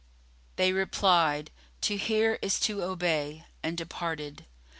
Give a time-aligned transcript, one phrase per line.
[0.55, 1.51] They replied,
[1.81, 4.47] "To hear is to obey," and departed.